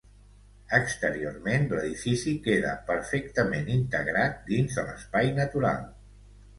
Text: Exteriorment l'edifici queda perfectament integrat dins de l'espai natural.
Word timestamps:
Exteriorment 0.77 1.67
l'edifici 1.73 2.35
queda 2.49 2.73
perfectament 2.89 3.71
integrat 3.77 4.45
dins 4.53 4.79
de 4.81 4.91
l'espai 4.91 5.35
natural. 5.41 5.91